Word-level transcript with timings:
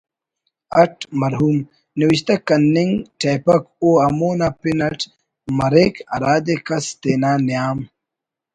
اٹ 0.81 0.95
(مرحوم) 1.21 1.55
نوشتہ 1.99 2.35
کننگ 2.47 2.93
ٹہپک 3.19 3.63
او 3.81 3.89
ہمو 4.03 4.29
نا 4.39 4.49
پن 4.59 4.79
اٹ 4.87 4.99
مریک 5.57 5.93
ہرادے 6.13 6.55
کس 6.67 6.85
تینا 7.01 7.31
نیام 7.47 7.77